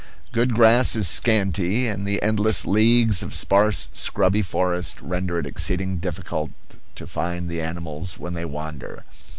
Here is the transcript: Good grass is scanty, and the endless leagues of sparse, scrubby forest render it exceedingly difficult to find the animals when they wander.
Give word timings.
Good 0.31 0.55
grass 0.55 0.95
is 0.95 1.07
scanty, 1.07 1.87
and 1.87 2.07
the 2.07 2.23
endless 2.23 2.65
leagues 2.65 3.21
of 3.21 3.35
sparse, 3.35 3.91
scrubby 3.93 4.41
forest 4.41 4.99
render 4.99 5.37
it 5.37 5.45
exceedingly 5.45 5.97
difficult 5.97 6.49
to 6.95 7.05
find 7.05 7.47
the 7.47 7.61
animals 7.61 8.17
when 8.17 8.33
they 8.33 8.45
wander. 8.45 9.05